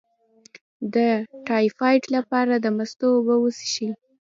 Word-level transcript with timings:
د 0.93 0.95
ټایفایډ 1.47 2.03
لپاره 2.15 2.53
د 2.57 2.65
مستو 2.77 3.07
اوبه 3.15 3.35
وڅښئ 3.39 3.89